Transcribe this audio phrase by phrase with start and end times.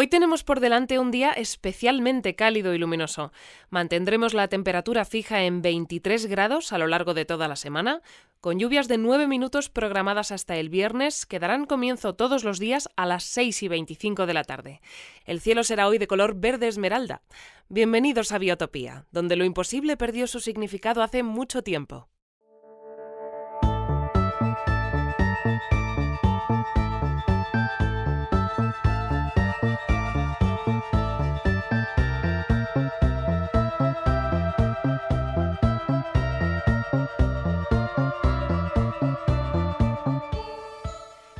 [0.00, 3.32] Hoy tenemos por delante un día especialmente cálido y luminoso.
[3.68, 8.00] Mantendremos la temperatura fija en 23 grados a lo largo de toda la semana,
[8.40, 12.88] con lluvias de 9 minutos programadas hasta el viernes, que darán comienzo todos los días
[12.94, 14.80] a las 6 y 25 de la tarde.
[15.24, 17.22] El cielo será hoy de color verde esmeralda.
[17.68, 22.08] Bienvenidos a Biotopía, donde lo imposible perdió su significado hace mucho tiempo.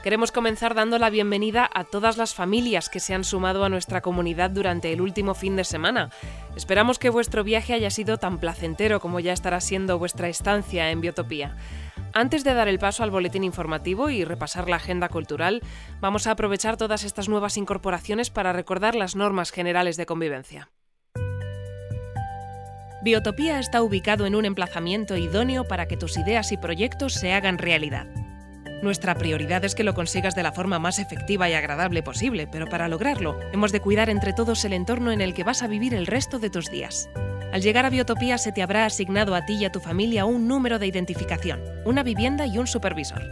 [0.09, 4.01] Queremos comenzar dando la bienvenida a todas las familias que se han sumado a nuestra
[4.01, 6.09] comunidad durante el último fin de semana.
[6.57, 11.03] Esperamos que vuestro viaje haya sido tan placentero como ya estará siendo vuestra estancia en
[11.03, 11.57] Biotopía.
[12.15, 15.61] Antes de dar el paso al boletín informativo y repasar la agenda cultural,
[16.01, 20.71] vamos a aprovechar todas estas nuevas incorporaciones para recordar las normas generales de convivencia.
[23.03, 27.59] Biotopía está ubicado en un emplazamiento idóneo para que tus ideas y proyectos se hagan
[27.59, 28.07] realidad.
[28.81, 32.67] Nuestra prioridad es que lo consigas de la forma más efectiva y agradable posible, pero
[32.67, 35.95] para lograrlo hemos de cuidar entre todos el entorno en el que vas a vivir
[35.95, 37.11] el resto de tus días.
[37.53, 40.47] Al llegar a Biotopía se te habrá asignado a ti y a tu familia un
[40.47, 43.23] número de identificación, una vivienda y un supervisor.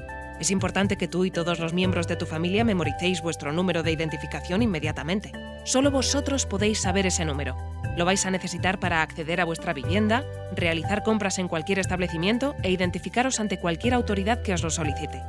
[0.41, 3.93] Es importante que tú y todos los miembros de tu familia memoricéis vuestro número de
[3.93, 5.33] identificación inmediatamente.
[5.67, 7.57] Solo vosotros podéis saber ese número.
[7.97, 12.71] Lo vais a necesitar para acceder a vuestra vivienda, realizar compras en cualquier establecimiento e
[12.71, 15.21] identificaros ante cualquier autoridad que os lo solicite.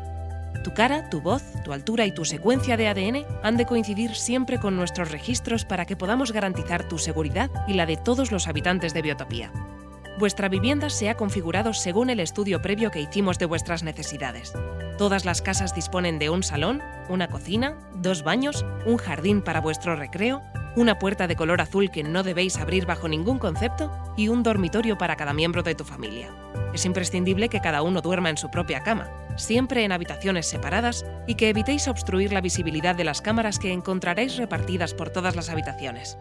[0.64, 4.60] Tu cara, tu voz, tu altura y tu secuencia de ADN han de coincidir siempre
[4.60, 8.94] con nuestros registros para que podamos garantizar tu seguridad y la de todos los habitantes
[8.94, 9.52] de Biotopía.
[10.18, 14.52] Vuestra vivienda se ha configurado según el estudio previo que hicimos de vuestras necesidades.
[14.98, 19.96] Todas las casas disponen de un salón, una cocina, dos baños, un jardín para vuestro
[19.96, 20.42] recreo,
[20.76, 24.98] una puerta de color azul que no debéis abrir bajo ningún concepto y un dormitorio
[24.98, 26.34] para cada miembro de tu familia.
[26.74, 31.36] Es imprescindible que cada uno duerma en su propia cama, siempre en habitaciones separadas y
[31.36, 36.18] que evitéis obstruir la visibilidad de las cámaras que encontraréis repartidas por todas las habitaciones.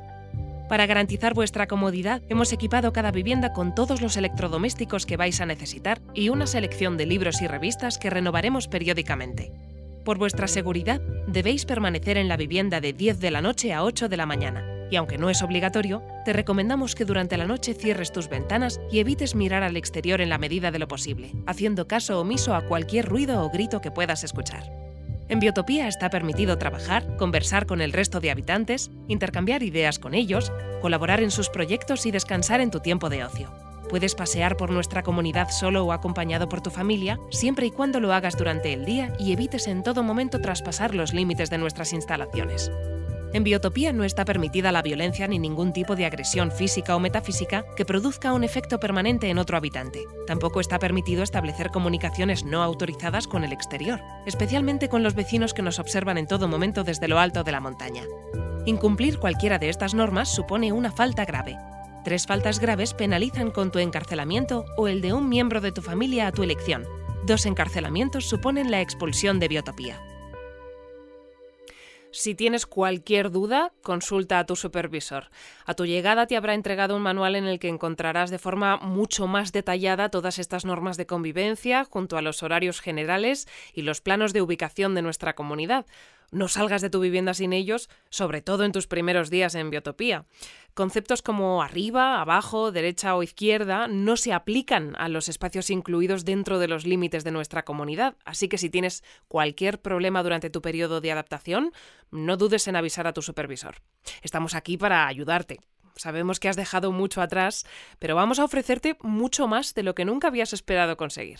[0.69, 5.47] Para garantizar vuestra comodidad, hemos equipado cada vivienda con todos los electrodomésticos que vais a
[5.47, 9.53] necesitar y una selección de libros y revistas que renovaremos periódicamente.
[10.05, 14.09] Por vuestra seguridad, debéis permanecer en la vivienda de 10 de la noche a 8
[14.09, 14.65] de la mañana.
[14.91, 18.99] Y aunque no es obligatorio, te recomendamos que durante la noche cierres tus ventanas y
[18.99, 23.07] evites mirar al exterior en la medida de lo posible, haciendo caso omiso a cualquier
[23.07, 24.86] ruido o grito que puedas escuchar.
[25.29, 30.53] En Biotopía está permitido trabajar, conversar con el resto de habitantes, intercambiar ideas con ellos,
[30.81, 33.51] colaborar en sus proyectos y descansar en tu tiempo de ocio.
[33.89, 38.13] Puedes pasear por nuestra comunidad solo o acompañado por tu familia, siempre y cuando lo
[38.13, 42.71] hagas durante el día y evites en todo momento traspasar los límites de nuestras instalaciones.
[43.37, 47.67] En Biotopía no está permitida la violencia ni ningún tipo de agresión física o metafísica
[47.77, 50.05] que produzca un efecto permanente en otro habitante.
[50.27, 55.61] Tampoco está permitido establecer comunicaciones no autorizadas con el exterior, especialmente con los vecinos que
[55.61, 58.05] nos observan en todo momento desde lo alto de la montaña.
[58.65, 61.59] Incumplir cualquiera de estas normas supone una falta grave.
[62.05, 66.27] Tres faltas graves penalizan con tu encarcelamiento o el de un miembro de tu familia
[66.27, 66.85] a tu elección.
[67.27, 70.01] Dos encarcelamientos suponen la expulsión de Biotopía.
[72.13, 75.31] Si tienes cualquier duda, consulta a tu supervisor.
[75.67, 79.27] A tu llegada te habrá entregado un manual en el que encontrarás de forma mucho
[79.27, 84.33] más detallada todas estas normas de convivencia, junto a los horarios generales y los planos
[84.33, 85.85] de ubicación de nuestra comunidad.
[86.31, 90.25] No salgas de tu vivienda sin ellos, sobre todo en tus primeros días en Biotopía.
[90.75, 96.59] Conceptos como arriba, abajo, derecha o izquierda no se aplican a los espacios incluidos dentro
[96.59, 101.01] de los límites de nuestra comunidad, así que si tienes cualquier problema durante tu periodo
[101.01, 101.73] de adaptación,
[102.11, 103.77] no dudes en avisar a tu supervisor.
[104.23, 105.61] Estamos aquí para ayudarte.
[105.97, 107.67] Sabemos que has dejado mucho atrás,
[107.99, 111.39] pero vamos a ofrecerte mucho más de lo que nunca habías esperado conseguir.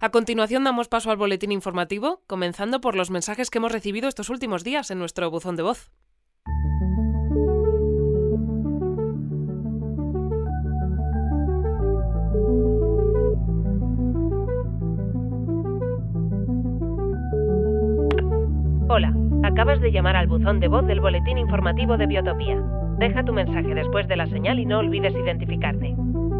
[0.00, 4.28] A continuación damos paso al boletín informativo, comenzando por los mensajes que hemos recibido estos
[4.28, 5.90] últimos días en nuestro buzón de voz.
[18.88, 19.14] Hola,
[19.44, 22.62] acabas de llamar al buzón de voz del boletín informativo de Biotopía.
[23.02, 25.88] Deja tu mensaje después de la señal y no olvides identificarte.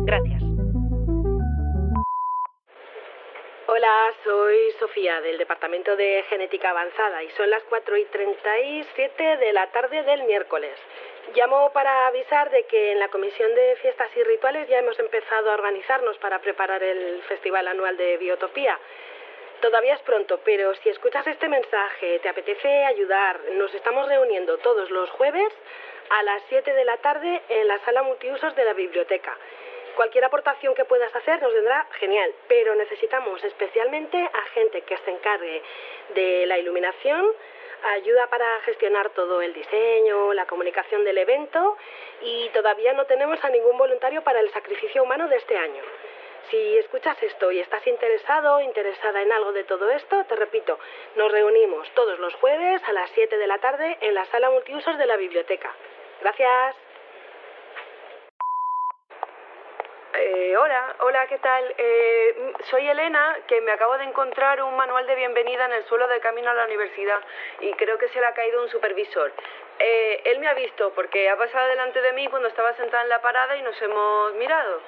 [0.07, 0.41] Gracias.
[3.67, 9.53] Hola, soy Sofía del Departamento de Genética Avanzada y son las 4 y 37 de
[9.53, 10.79] la tarde del miércoles.
[11.35, 15.51] Llamo para avisar de que en la Comisión de Fiestas y Rituales ya hemos empezado
[15.51, 18.79] a organizarnos para preparar el Festival Anual de Biotopía.
[19.61, 24.91] Todavía es pronto, pero si escuchas este mensaje, te apetece ayudar, nos estamos reuniendo todos
[24.93, 25.53] los jueves
[26.19, 29.37] a las 7 de la tarde en la sala multiusos de la biblioteca.
[29.97, 35.11] Cualquier aportación que puedas hacer nos vendrá genial, pero necesitamos especialmente a gente que se
[35.11, 35.63] encargue
[36.15, 37.27] de la iluminación,
[37.95, 41.77] ayuda para gestionar todo el diseño, la comunicación del evento
[42.21, 45.83] y todavía no tenemos a ningún voluntario para el sacrificio humano de este año.
[46.51, 50.79] Si escuchas esto y estás interesado, interesada en algo de todo esto, te repito,
[51.17, 54.99] nos reunimos todos los jueves a las 7 de la tarde en la sala multiusos
[54.99, 55.75] de la biblioteca.
[56.23, 56.77] Gracias.
[60.15, 61.75] Eh, hola, hola, ¿qué tal?
[61.77, 66.07] Eh, soy Elena, que me acabo de encontrar un manual de bienvenida en el suelo
[66.07, 67.19] de camino a la universidad
[67.59, 69.33] y creo que se le ha caído un supervisor.
[69.81, 73.09] Eh, él me ha visto porque ha pasado delante de mí cuando estaba sentada en
[73.09, 74.81] la parada y nos hemos mirado.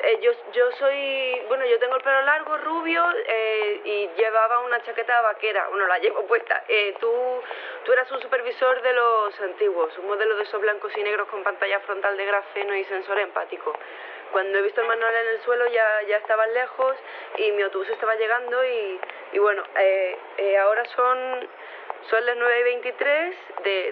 [0.00, 4.80] Eh, yo, yo soy, bueno, yo tengo el pelo largo, rubio eh, y llevaba una
[4.82, 6.62] chaqueta vaquera, bueno, la llevo puesta.
[6.68, 7.12] Eh, tú,
[7.84, 11.42] tú eras un supervisor de los antiguos, un modelo de esos blancos y negros con
[11.42, 13.72] pantalla frontal de grafeno y sensor empático.
[14.30, 16.96] Cuando he visto el manual en el suelo ya, ya estaban lejos
[17.38, 19.00] y mi autobús estaba llegando y,
[19.32, 19.64] y bueno,
[20.60, 21.48] ahora son
[22.10, 23.36] son las 9 y 23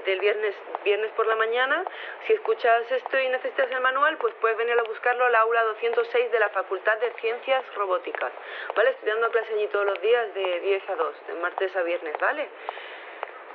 [0.05, 0.55] del viernes,
[0.85, 1.85] viernes por la mañana.
[2.26, 6.32] Si escuchas esto y necesitas el manual, pues puedes venir a buscarlo al aula 206
[6.32, 8.32] de la Facultad de Ciencias Robóticas.
[8.75, 8.91] ¿Vale?
[8.91, 12.14] Estoy dando clase allí todos los días de 10 a 2, de martes a viernes,
[12.20, 12.49] ¿vale?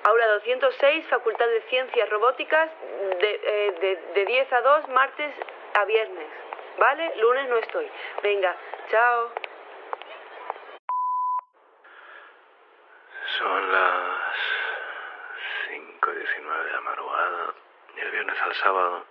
[0.04, 2.70] Aula 206, Facultad de Ciencias Robóticas,
[3.20, 5.34] de, eh, de, de 10 a 2, martes
[5.74, 6.28] a viernes.
[6.78, 7.16] ¿Vale?
[7.18, 7.88] Lunes no estoy.
[8.24, 8.56] Venga,
[8.90, 9.32] chao.
[13.42, 14.36] Son las
[15.72, 17.54] 5.19 de la madrugada
[17.96, 19.04] y el viernes al sábado.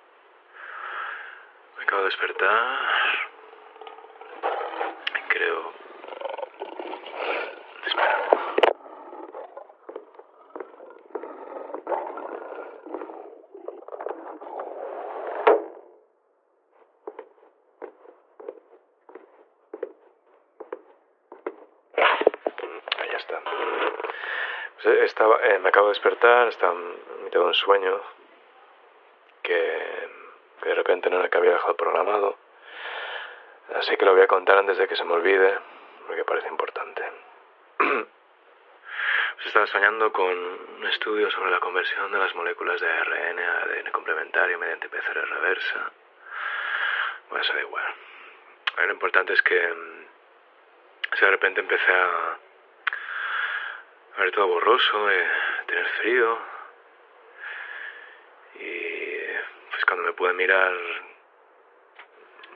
[1.77, 2.79] Me acabo de despertar.
[5.31, 5.73] Creo...
[7.87, 8.19] Espera.
[22.99, 23.41] Ahí está.
[23.41, 23.91] Pues, eh,
[24.85, 28.01] estaba, eh, me acabo de despertar, estaba en mitad de un sueño
[29.43, 30.09] que,
[30.63, 32.37] que de repente no era el que había dejado programado.
[33.75, 35.59] Así que lo voy a contar antes de que se me olvide,
[36.07, 37.03] porque parece importante.
[39.41, 43.63] Pues estaba soñando con un estudio sobre la conversión de las moléculas de ARN a
[43.63, 45.91] ADN complementario mediante PCR reversa.
[47.31, 47.95] Bueno, eso da igual.
[48.77, 52.39] Lo importante es que mm, de repente empecé a
[54.21, 55.31] ver todo borroso, eh,
[55.67, 56.39] tener frío.
[58.55, 59.27] Y
[59.71, 60.73] pues cuando me pude mirar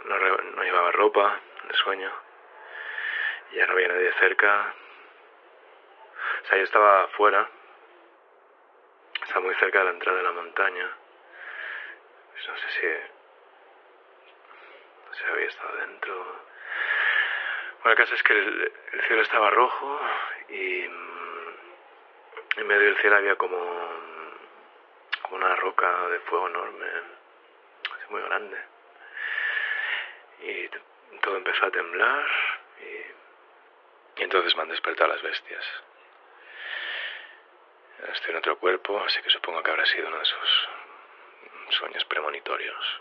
[0.04, 2.12] no, no llevaba ropa de sueño.
[3.52, 4.74] Ya no había nadie cerca.
[6.42, 7.48] O sea, yo estaba afuera.
[9.22, 10.90] Estaba muy cerca de la entrada de la montaña.
[12.32, 12.86] Pues no sé si...
[15.06, 16.14] No sé había estado dentro.
[17.82, 20.00] Bueno, el caso es que el, el cielo estaba rojo
[20.48, 20.88] y
[22.56, 23.56] en medio del cielo había como,
[25.30, 26.86] una roca de fuego enorme,
[28.10, 28.58] muy grande.
[30.40, 30.68] Y
[31.20, 32.26] todo empezó a temblar
[32.80, 35.64] y, y entonces me han despertado las bestias.
[38.12, 40.68] Estoy en otro cuerpo, así que supongo que habrá sido uno de esos
[41.70, 43.00] sueños premonitorios.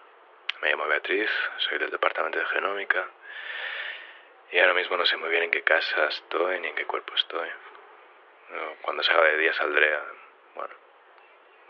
[0.61, 3.05] Me llamo Beatriz, soy del departamento de genómica
[4.51, 7.13] y ahora mismo no sé muy bien en qué casa estoy ni en qué cuerpo
[7.15, 7.49] estoy.
[8.49, 10.03] No, Cuando salga de día saldré a,
[10.55, 10.73] bueno,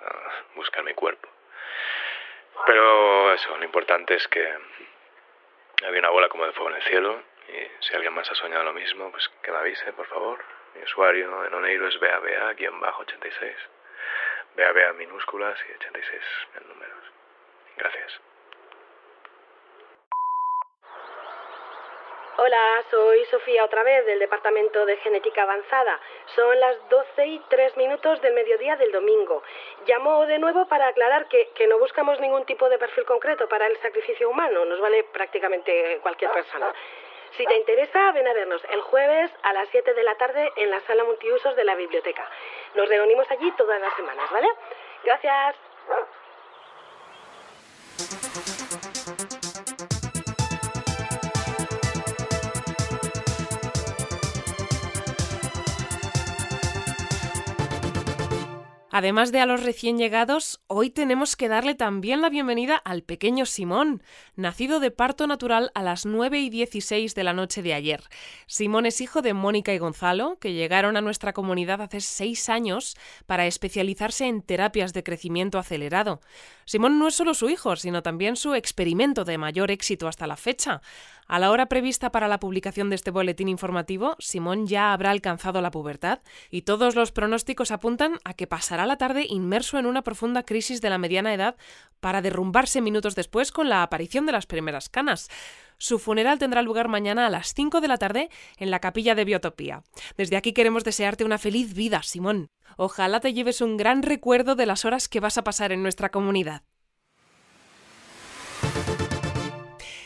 [0.06, 1.30] a buscar mi cuerpo.
[2.66, 4.58] Pero eso, lo importante es que
[5.86, 8.64] había una bola como de fuego en el cielo y si alguien más ha soñado
[8.64, 10.44] lo mismo, pues que me avise, por favor.
[10.76, 13.56] Mi usuario en Oneiro es BABA-86.
[14.56, 16.22] BABA minúsculas y 86
[16.56, 17.04] en números.
[17.78, 18.22] Gracias.
[22.36, 26.00] Hola, soy Sofía otra vez del Departamento de Genética Avanzada.
[26.36, 29.44] Son las 12 y 3 minutos del mediodía del domingo.
[29.86, 33.68] Llamo de nuevo para aclarar que, que no buscamos ningún tipo de perfil concreto para
[33.68, 34.66] el sacrificio humano.
[34.66, 36.74] Nos vale prácticamente cualquier persona.
[37.38, 40.72] Si te interesa, ven a vernos el jueves a las 7 de la tarde en
[40.72, 42.28] la sala multiusos de la biblioteca.
[42.74, 44.48] Nos reunimos allí todas las semanas, ¿vale?
[45.04, 45.56] Gracias.
[58.96, 63.48] Además de a los recién llegados, hoy tenemos que darle también la bienvenida al pequeño
[63.48, 64.04] Simón,
[64.36, 68.04] nacido de parto natural a las 9 y 16 de la noche de ayer.
[68.46, 72.96] Simón es hijo de Mónica y Gonzalo, que llegaron a nuestra comunidad hace seis años
[73.26, 76.22] para especializarse en terapias de crecimiento acelerado.
[76.66, 80.38] Simón no es solo su hijo, sino también su experimento de mayor éxito hasta la
[80.38, 80.84] fecha.
[81.28, 85.62] A la hora prevista para la publicación de este boletín informativo, Simón ya habrá alcanzado
[85.62, 90.04] la pubertad y todos los pronósticos apuntan a que pasará la tarde inmerso en una
[90.04, 91.56] profunda crisis de la mediana edad
[92.00, 95.30] para derrumbarse minutos después con la aparición de las primeras canas.
[95.78, 99.26] Su funeral tendrá lugar mañana a las 5 de la tarde en la capilla de
[99.26, 99.84] Biotopía.
[100.18, 102.50] Desde aquí queremos desearte una feliz vida, Simón.
[102.78, 106.10] Ojalá te lleves un gran recuerdo de las horas que vas a pasar en nuestra
[106.10, 106.64] comunidad.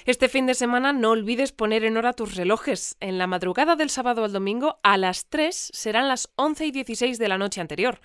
[0.08, 2.96] Este fin de semana no olvides poner en hora tus relojes.
[3.02, 7.20] En la madrugada del sábado al domingo a las 3 serán las 11 y 16
[7.20, 8.00] de la noche anterior.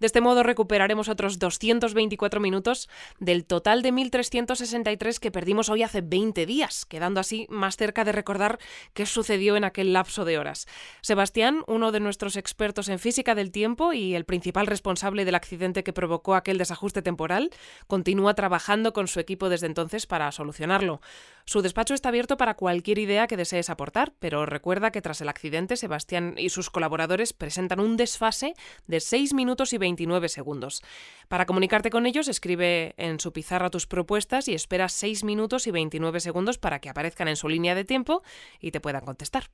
[0.00, 2.88] De este modo recuperaremos otros 224 minutos
[3.18, 8.12] del total de 1.363 que perdimos hoy hace 20 días, quedando así más cerca de
[8.12, 8.60] recordar
[8.94, 10.68] qué sucedió en aquel lapso de horas.
[11.00, 15.82] Sebastián, uno de nuestros expertos en física del tiempo y el principal responsable del accidente
[15.82, 17.50] que provocó aquel desajuste temporal,
[17.88, 21.00] continúa trabajando con su equipo desde entonces para solucionarlo.
[21.44, 25.28] Su despacho está abierto para cualquier idea que desees aportar, pero recuerda que tras el
[25.28, 28.54] accidente Sebastián y sus colaboradores presentan un desfase
[28.86, 30.82] de 6 minutos y 20 29 segundos.
[31.28, 35.70] Para comunicarte con ellos, escribe en su pizarra tus propuestas y espera 6 minutos y
[35.70, 38.22] 29 segundos para que aparezcan en su línea de tiempo
[38.60, 39.44] y te puedan contestar.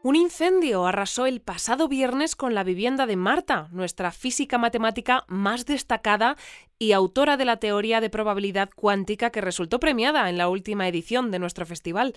[0.00, 5.66] Un incendio arrasó el pasado viernes con la vivienda de Marta, nuestra física matemática más
[5.66, 6.36] destacada
[6.78, 11.30] y autora de la teoría de probabilidad cuántica que resultó premiada en la última edición
[11.30, 12.14] de nuestro festival.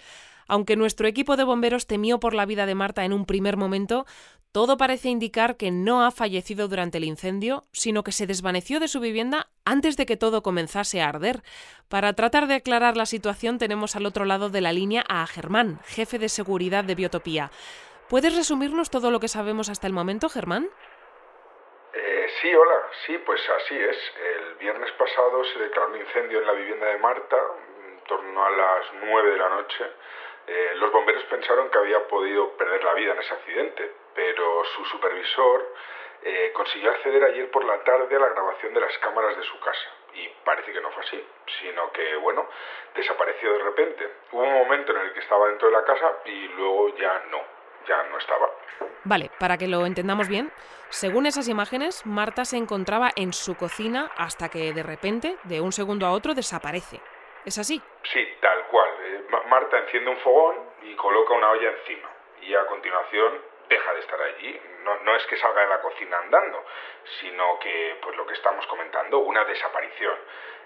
[0.48, 4.06] Aunque nuestro equipo de bomberos temió por la vida de Marta en un primer momento,
[4.52, 8.90] todo parece indicar que no ha fallecido durante el incendio, sino que se desvaneció de
[8.90, 11.42] su vivienda antes de que todo comenzase a arder.
[11.88, 15.80] Para tratar de aclarar la situación tenemos al otro lado de la línea a Germán,
[15.86, 17.50] jefe de seguridad de Biotopía.
[18.10, 20.68] ¿Puedes resumirnos todo lo que sabemos hasta el momento, Germán?
[21.94, 24.14] Eh, sí, hola, sí, pues así es.
[24.18, 27.38] El viernes pasado se declaró un incendio en la vivienda de Marta,
[27.86, 29.86] en torno a las 9 de la noche.
[30.48, 34.86] Eh, los bomberos pensaron que había podido perder la vida en ese accidente, pero su
[34.86, 35.74] supervisor
[36.24, 39.60] eh, consiguió acceder ayer por la tarde a la grabación de las cámaras de su
[39.60, 39.92] casa.
[40.14, 41.28] Y parece que no fue así,
[41.60, 42.48] sino que, bueno,
[42.96, 44.10] desapareció de repente.
[44.32, 47.61] Hubo un momento en el que estaba dentro de la casa y luego ya no,
[47.88, 48.50] ya no estaba.
[49.04, 50.52] Vale, para que lo entendamos bien,
[50.90, 55.72] según esas imágenes, Marta se encontraba en su cocina hasta que de repente, de un
[55.72, 57.00] segundo a otro, desaparece.
[57.46, 57.82] ¿Es así?
[58.04, 58.90] Sí, tal cual.
[59.04, 62.10] Eh, Marta enciende un fogón y coloca una olla encima.
[62.42, 64.62] Y a continuación deja de estar allí.
[64.84, 66.66] No, no, es que salga de la cocina andando,
[67.20, 70.18] sino que, pues lo que estamos comentando, una desaparición.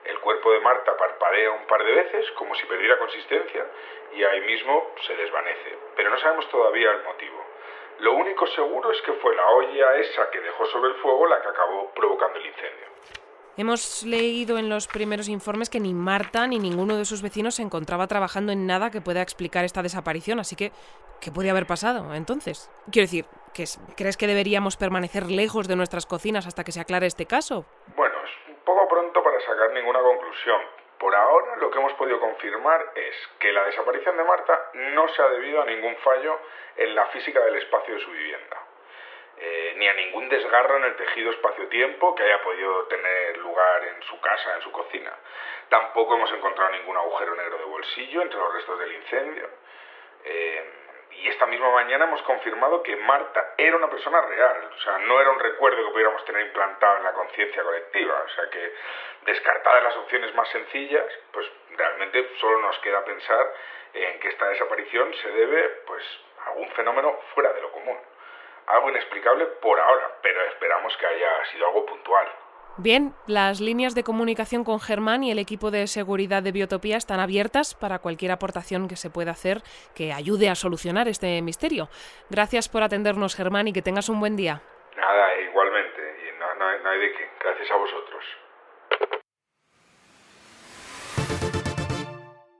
[0.05, 3.65] El cuerpo de Marta parpadea un par de veces, como si perdiera consistencia,
[4.13, 5.77] y ahí mismo se desvanece.
[5.95, 7.43] Pero no sabemos todavía el motivo.
[7.99, 11.41] Lo único seguro es que fue la olla esa que dejó sobre el fuego la
[11.41, 12.85] que acabó provocando el incendio.
[13.57, 17.61] Hemos leído en los primeros informes que ni Marta ni ninguno de sus vecinos se
[17.61, 20.73] encontraba trabajando en nada que pueda explicar esta desaparición, así que,
[21.21, 22.69] ¿qué puede haber pasado entonces?
[22.91, 23.25] Quiero decir,
[23.95, 27.65] ¿crees que deberíamos permanecer lejos de nuestras cocinas hasta que se aclare este caso?
[27.95, 28.04] Bueno,
[28.65, 30.61] poco pronto para sacar ninguna conclusión.
[30.99, 35.21] Por ahora lo que hemos podido confirmar es que la desaparición de Marta no se
[35.21, 36.39] ha debido a ningún fallo
[36.75, 38.57] en la física del espacio de su vivienda.
[39.37, 44.01] Eh, ni a ningún desgarro en el tejido espacio-tiempo que haya podido tener lugar en
[44.03, 45.11] su casa, en su cocina.
[45.67, 49.49] Tampoco hemos encontrado ningún agujero negro de bolsillo entre los restos del incendio.
[51.25, 55.19] Y esta misma mañana hemos confirmado que Marta era una persona real, o sea, no
[55.19, 58.73] era un recuerdo que pudiéramos tener implantado en la conciencia colectiva, o sea que
[59.25, 63.53] descartadas las opciones más sencillas, pues realmente solo nos queda pensar
[63.95, 66.03] en que esta desaparición se debe pues
[66.45, 67.97] a algún fenómeno fuera de lo común
[68.67, 72.27] algo inexplicable por ahora, pero esperamos que haya sido algo puntual.
[72.77, 77.21] Bien, las líneas de comunicación con Germán y el equipo de seguridad de Biotopía están
[77.21, 79.61] abiertas para cualquier aportación que se pueda hacer
[79.95, 81.87] que ayude a solucionar este misterio.
[82.29, 84.61] Gracias por atendernos, Germán, y que tengas un buen día.
[84.97, 86.01] Nada, igualmente.
[86.27, 86.53] Y no,
[86.83, 87.29] no hay de qué.
[87.39, 88.44] Gracias a vosotros.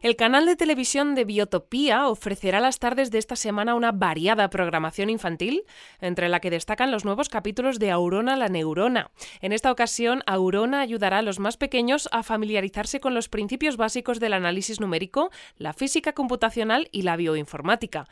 [0.06, 5.10] El canal de televisión de Biotopía ofrecerá las tardes de esta semana una variada programación
[5.10, 5.64] infantil,
[6.00, 9.10] entre la que destacan los nuevos capítulos de Aurona la Neurona.
[9.42, 14.20] En esta ocasión, Aurona ayudará a los más pequeños a familiarizarse con los principios básicos
[14.20, 18.06] del análisis numérico, la física computacional y la bioinformática.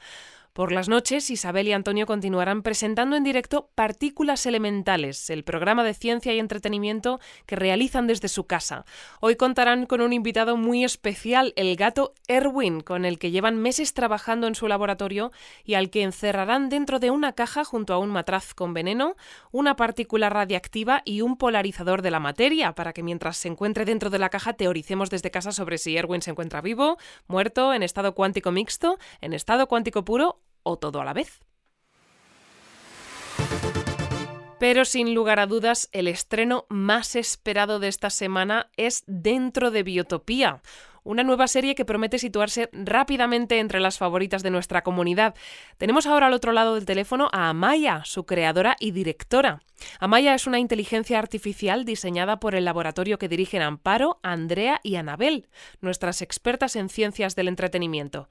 [0.53, 5.95] Por las noches, Isabel y Antonio continuarán presentando en directo Partículas Elementales, el programa de
[5.95, 8.86] ciencia y entretenimiento que realizan desde su casa.
[9.19, 13.95] Hoy contarán con un invitado muy especial, el gato Erwin, con el que llevan meses
[13.95, 15.31] trabajando en su laboratorio
[15.63, 19.15] y al que encerrarán dentro de una caja junto a un matraz con veneno,
[19.51, 24.12] una partícula radiactiva y un polarizador de la materia, para que mientras se encuentre dentro
[24.12, 28.13] de la caja teoricemos desde casa sobre si Erwin se encuentra vivo, muerto, en estado
[28.13, 31.39] cuántico mixto, en estado cuántico puro o todo a la vez.
[34.60, 39.84] Pero sin lugar a dudas, el estreno más esperado de esta semana es Dentro de
[39.84, 40.62] Biotopía,
[41.03, 45.36] una nueva serie que promete situarse rápidamente entre las favoritas de nuestra comunidad.
[45.77, 49.62] Tenemos ahora al otro lado del teléfono a Amaya, su creadora y directora.
[50.00, 55.50] Amaya es una inteligencia artificial diseñada por el laboratorio que dirigen Amparo, Andrea y Anabel,
[55.82, 58.29] nuestras expertas en ciencias del entretenimiento.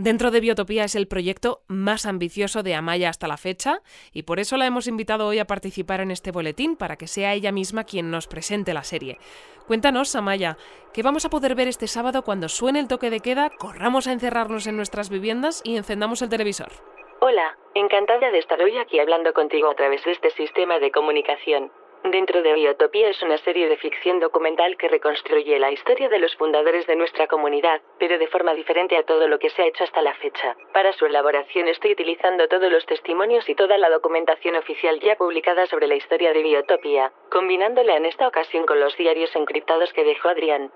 [0.00, 4.38] Dentro de Biotopía es el proyecto más ambicioso de Amaya hasta la fecha y por
[4.38, 7.82] eso la hemos invitado hoy a participar en este boletín para que sea ella misma
[7.82, 9.18] quien nos presente la serie.
[9.66, 10.56] Cuéntanos, Amaya,
[10.94, 14.12] ¿qué vamos a poder ver este sábado cuando suene el toque de queda, corramos a
[14.12, 16.70] encerrarnos en nuestras viviendas y encendamos el televisor?
[17.18, 21.72] Hola, encantada de estar hoy aquí hablando contigo a través de este sistema de comunicación.
[22.04, 26.34] Dentro de Biotopía es una serie de ficción documental que reconstruye la historia de los
[26.36, 29.84] fundadores de nuestra comunidad, pero de forma diferente a todo lo que se ha hecho
[29.84, 30.56] hasta la fecha.
[30.72, 35.66] Para su elaboración estoy utilizando todos los testimonios y toda la documentación oficial ya publicada
[35.66, 40.28] sobre la historia de Biotopía, combinándola en esta ocasión con los diarios encriptados que dejó
[40.28, 40.70] Adrián.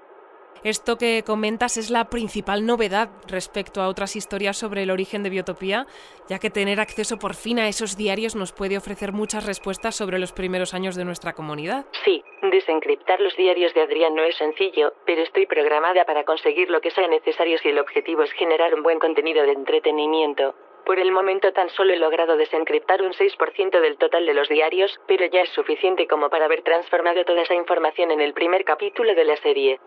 [0.64, 5.30] Esto que comentas es la principal novedad respecto a otras historias sobre el origen de
[5.30, 5.87] Biotopía,
[6.28, 10.21] ya que tener acceso por fin a esos diarios nos puede ofrecer muchas respuestas sobre
[10.21, 11.85] los primeros años de nuestra comunidad.
[12.04, 16.80] Sí, desencriptar los diarios de Adrián no es sencillo, pero estoy programada para conseguir lo
[16.80, 20.54] que sea necesario si el objetivo es generar un buen contenido de entretenimiento.
[20.84, 25.00] Por el momento tan solo he logrado desencriptar un 6% del total de los diarios,
[25.06, 29.14] pero ya es suficiente como para haber transformado toda esa información en el primer capítulo
[29.14, 29.80] de la serie.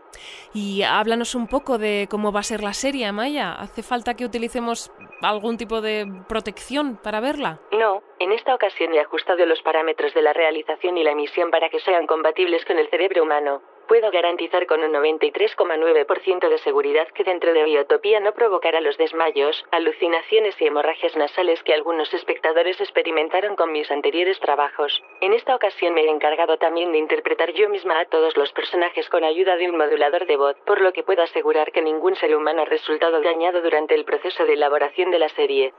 [0.53, 3.53] Y háblanos un poco de cómo va a ser la serie, Amaya.
[3.53, 4.91] ¿Hace falta que utilicemos
[5.21, 7.59] algún tipo de protección para verla?
[7.71, 11.69] No, en esta ocasión he ajustado los parámetros de la realización y la emisión para
[11.69, 13.61] que sean compatibles con el cerebro humano.
[13.87, 19.63] Puedo garantizar con un 93,9% de seguridad que dentro de Biotopía no provocará los desmayos,
[19.71, 25.03] alucinaciones y hemorragias nasales que algunos espectadores experimentaron con mis anteriores trabajos.
[25.21, 29.07] En esta ocasión me he encargado también de interpretar yo misma a todos los personajes
[29.09, 32.35] con ayuda de un modulador de voz, por lo que puedo asegurar que ningún ser
[32.35, 35.73] humano ha resultado dañado durante el proceso de elaboración de la serie.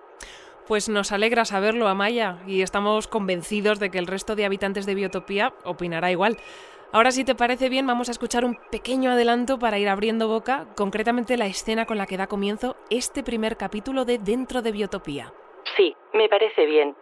[0.69, 4.97] Pues nos alegra saberlo, Amaya, y estamos convencidos de que el resto de habitantes de
[4.97, 6.38] Biotopía opinará igual.
[6.92, 10.66] Ahora, si te parece bien, vamos a escuchar un pequeño adelanto para ir abriendo boca,
[10.77, 15.33] concretamente la escena con la que da comienzo este primer capítulo de Dentro de Biotopía.
[15.77, 16.96] Sí, me parece bien.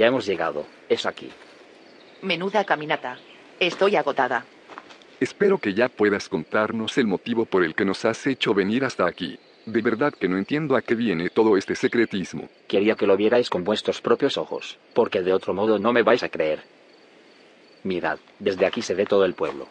[0.00, 0.64] Ya hemos llegado.
[0.88, 1.30] Es aquí.
[2.22, 3.18] Menuda caminata.
[3.58, 4.46] Estoy agotada.
[5.20, 9.06] Espero que ya puedas contarnos el motivo por el que nos has hecho venir hasta
[9.06, 9.38] aquí.
[9.66, 12.48] De verdad que no entiendo a qué viene todo este secretismo.
[12.66, 16.22] Quería que lo vierais con vuestros propios ojos, porque de otro modo no me vais
[16.22, 16.62] a creer.
[17.82, 19.68] Mirad, desde aquí se ve todo el pueblo.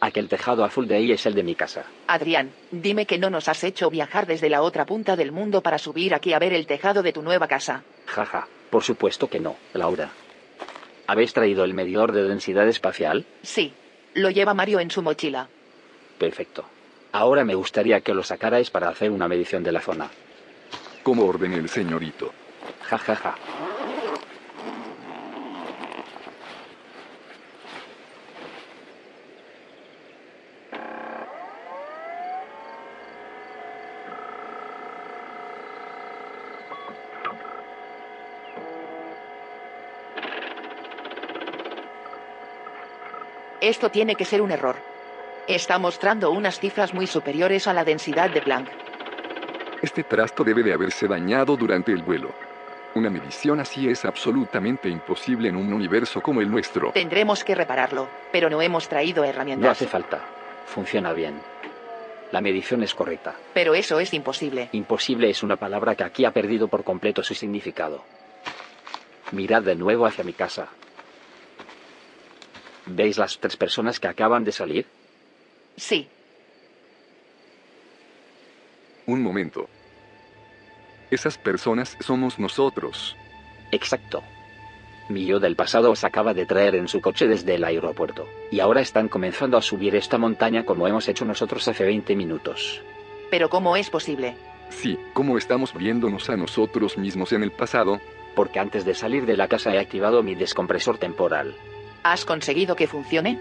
[0.00, 1.84] Aquel tejado azul de ahí es el de mi casa.
[2.06, 5.76] Adrián, dime que no nos has hecho viajar desde la otra punta del mundo para
[5.76, 7.84] subir aquí a ver el tejado de tu nueva casa.
[8.10, 10.10] Jaja, por supuesto que no, Laura.
[11.06, 13.24] ¿Habéis traído el medidor de densidad espacial?
[13.42, 13.72] Sí,
[14.14, 15.48] lo lleva Mario en su mochila.
[16.18, 16.64] Perfecto.
[17.12, 20.08] Ahora me gustaría que lo sacarais para hacer una medición de la zona.
[21.02, 22.32] Como ordene el señorito.
[22.82, 23.34] Ja, ja, ja.
[43.70, 44.74] Esto tiene que ser un error.
[45.46, 48.68] Está mostrando unas cifras muy superiores a la densidad de Planck.
[49.80, 52.32] Este trasto debe de haberse dañado durante el vuelo.
[52.96, 56.90] Una medición así es absolutamente imposible en un universo como el nuestro.
[56.90, 59.64] Tendremos que repararlo, pero no hemos traído herramientas.
[59.64, 60.20] No hace falta.
[60.66, 61.40] Funciona bien.
[62.32, 63.36] La medición es correcta.
[63.54, 64.68] Pero eso es imposible.
[64.72, 68.02] Imposible es una palabra que aquí ha perdido por completo su significado.
[69.30, 70.70] Mirad de nuevo hacia mi casa.
[72.86, 74.86] ¿Veis las tres personas que acaban de salir?
[75.76, 76.08] Sí.
[79.06, 79.68] Un momento.
[81.10, 83.16] Esas personas somos nosotros.
[83.72, 84.22] Exacto.
[85.08, 88.28] Mi yo del pasado os acaba de traer en su coche desde el aeropuerto.
[88.52, 92.80] Y ahora están comenzando a subir esta montaña como hemos hecho nosotros hace 20 minutos.
[93.28, 94.36] Pero ¿cómo es posible?
[94.68, 98.00] Sí, como estamos viéndonos a nosotros mismos en el pasado.
[98.36, 101.56] Porque antes de salir de la casa he activado mi descompresor temporal.
[102.02, 103.38] ¿Has conseguido que funcione?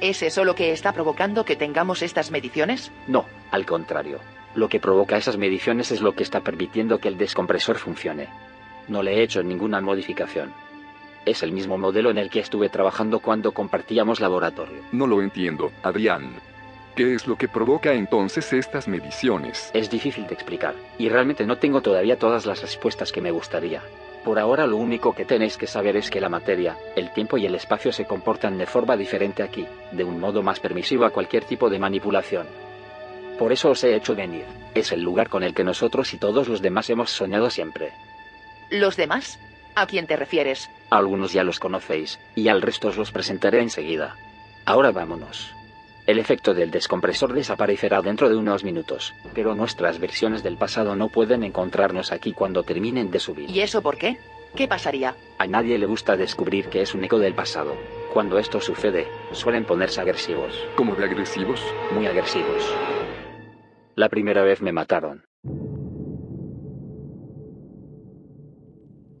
[0.00, 2.90] ¿Es eso lo que está provocando que tengamos estas mediciones?
[3.06, 4.20] No, al contrario.
[4.54, 8.28] Lo que provoca esas mediciones es lo que está permitiendo que el descompresor funcione.
[8.88, 10.52] No le he hecho ninguna modificación.
[11.26, 14.82] Es el mismo modelo en el que estuve trabajando cuando compartíamos laboratorio.
[14.92, 16.36] No lo entiendo, Adrián.
[16.96, 19.70] ¿Qué es lo que provoca entonces estas mediciones?
[19.74, 23.82] Es difícil de explicar, y realmente no tengo todavía todas las respuestas que me gustaría.
[24.24, 27.46] Por ahora lo único que tenéis que saber es que la materia, el tiempo y
[27.46, 31.44] el espacio se comportan de forma diferente aquí, de un modo más permisivo a cualquier
[31.44, 32.46] tipo de manipulación.
[33.38, 34.44] Por eso os he hecho venir.
[34.74, 37.92] Es el lugar con el que nosotros y todos los demás hemos soñado siempre.
[38.70, 39.38] ¿Los demás?
[39.74, 40.68] ¿A quién te refieres?
[40.90, 44.16] algunos ya los conocéis, y al resto os los presentaré enseguida.
[44.64, 45.54] Ahora vámonos.
[46.08, 51.10] El efecto del descompresor desaparecerá dentro de unos minutos, pero nuestras versiones del pasado no
[51.10, 53.50] pueden encontrarnos aquí cuando terminen de subir.
[53.50, 54.16] ¿Y eso por qué?
[54.56, 55.14] ¿Qué pasaría?
[55.36, 57.76] A nadie le gusta descubrir que es un eco del pasado.
[58.10, 60.54] Cuando esto sucede, suelen ponerse agresivos.
[60.76, 61.62] ¿Cómo de agresivos?
[61.92, 62.74] Muy agresivos.
[63.94, 65.26] La primera vez me mataron.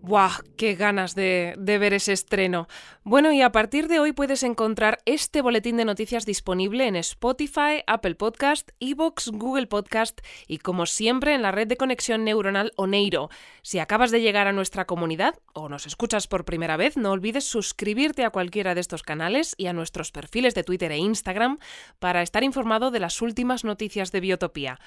[0.08, 0.38] ¡Buah!
[0.56, 2.66] ¡Qué ganas de, de, ver ese estreno!
[3.04, 7.82] Bueno, y a partir de hoy puedes encontrar este boletín de noticias disponible en Spotify,
[7.86, 13.28] Apple Podcast, Evox, Google Podcast y, como siempre, en la red de conexión neuronal Oneiro.
[13.60, 17.44] Si acabas de llegar a nuestra comunidad o nos escuchas por primera vez, no olvides
[17.44, 21.58] suscribirte a cualquiera de estos canales y a nuestros perfiles de Twitter e Instagram
[21.98, 24.80] para estar informado de las últimas noticias de Biotopía.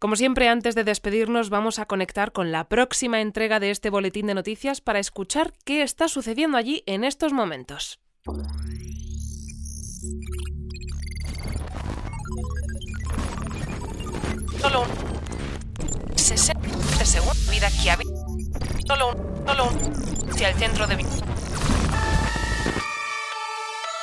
[0.00, 4.26] Como siempre, antes de despedirnos, vamos a conectar con la próxima entrega de este boletín
[4.26, 8.00] de noticias para escuchar qué está sucediendo allí en estos momentos.
[14.58, 18.10] Solo un 60 segundos vida que había.
[18.86, 20.96] Solo un, solo un hacia el centro de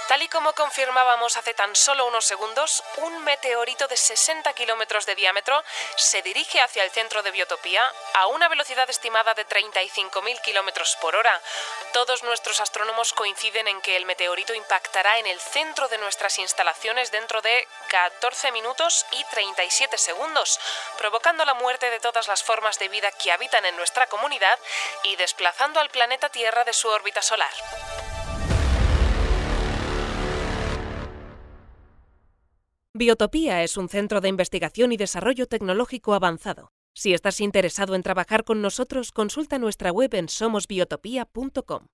[0.08, 5.16] Tal y como confirmábamos hace tan solo unos segundos, un meteorito de 60 kilómetros de
[5.16, 5.62] diámetro
[5.98, 11.18] se dirige hacia el centro de Biotopía a una velocidad estimada de 35.000 kilómetros por
[11.18, 11.42] hora.
[11.92, 17.12] Todos nuestros astrónomos coinciden en que el meteorito impactará en el centro de nuestras instalaciones
[17.12, 20.58] dentro de 14 minutos y 37 segundos,
[20.98, 24.58] provocando la muerte de todas las formas de vida que habitan en nuestra comunidad
[25.04, 27.52] y desplazando al planeta Tierra de su órbita solar.
[32.98, 36.72] Biotopía es un centro de investigación y desarrollo tecnológico avanzado.
[36.96, 41.86] Si estás interesado en trabajar con nosotros, consulta nuestra web en somosbiotopía.com.